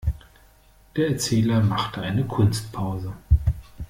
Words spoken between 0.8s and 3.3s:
Der Erzähler machte eine Kunstpause.